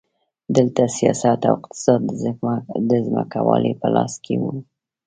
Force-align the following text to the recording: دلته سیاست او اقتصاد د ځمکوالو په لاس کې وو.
دلته 0.55 0.81
سیاست 0.97 1.41
او 1.49 1.55
اقتصاد 1.59 2.01
د 2.89 2.91
ځمکوالو 3.07 3.79
په 3.81 3.87
لاس 3.95 4.13
کې 4.25 4.35
وو. 4.41 4.51